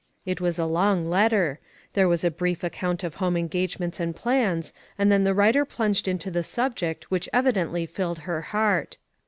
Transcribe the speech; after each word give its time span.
It 0.25 0.41
was 0.41 0.57
a 0.57 0.65
long 0.65 1.11
letter. 1.11 1.59
There 1.93 2.07
was 2.07 2.23
a 2.23 2.31
very 2.31 2.37
brief 2.37 2.63
account 2.63 3.03
of 3.03 3.13
home 3.21 3.37
engage 3.37 3.77
ments 3.77 3.99
and 3.99 4.15
plans, 4.15 4.73
and 4.97 5.11
then 5.11 5.25
the 5.25 5.33
writer 5.35 5.63
plunged 5.63 6.07
into 6.07 6.31
the 6.31 6.41
subject 6.41 7.11
which 7.11 7.29
evidently 7.31 7.85
filled 7.85 8.17
her 8.25 8.41
heart. 8.41 8.97